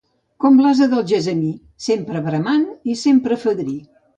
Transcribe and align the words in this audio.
Com 0.43 0.55
l'ase 0.61 0.87
d'Algemesí, 0.93 1.51
sempre 1.89 2.25
bramant 2.31 2.67
i 2.95 2.99
sempre 3.07 3.39
fadrí. 3.45 3.79